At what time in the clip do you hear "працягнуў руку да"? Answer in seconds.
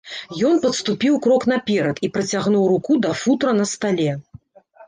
2.15-3.15